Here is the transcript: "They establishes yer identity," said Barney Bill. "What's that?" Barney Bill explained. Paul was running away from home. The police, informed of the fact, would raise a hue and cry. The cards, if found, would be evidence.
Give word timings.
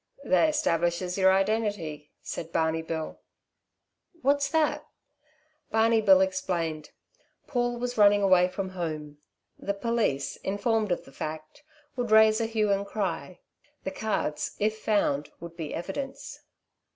"They 0.23 0.49
establishes 0.49 1.15
yer 1.15 1.29
identity," 1.31 2.11
said 2.23 2.51
Barney 2.51 2.81
Bill. 2.81 3.19
"What's 4.23 4.49
that?" 4.49 4.87
Barney 5.69 6.01
Bill 6.01 6.21
explained. 6.21 6.89
Paul 7.45 7.77
was 7.77 7.99
running 7.99 8.23
away 8.23 8.47
from 8.47 8.69
home. 8.69 9.19
The 9.59 9.75
police, 9.75 10.37
informed 10.37 10.91
of 10.91 11.05
the 11.05 11.11
fact, 11.11 11.61
would 11.95 12.09
raise 12.09 12.41
a 12.41 12.47
hue 12.47 12.71
and 12.71 12.83
cry. 12.83 13.41
The 13.83 13.91
cards, 13.91 14.55
if 14.57 14.79
found, 14.79 15.29
would 15.39 15.55
be 15.55 15.71
evidence. 15.71 16.39